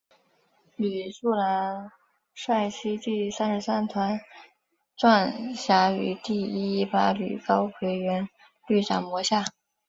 [0.77, 1.91] 李树兰
[2.33, 4.19] 率其第三十三团
[4.97, 8.27] 转辖于第一一八旅高魁元
[8.67, 9.45] 旅长麾下。